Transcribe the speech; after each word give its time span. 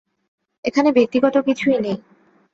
এখানে 0.65 0.89
ব্যক্তিগত 0.91 1.35
কিছুই 1.47 1.77
নেই। 1.77 1.97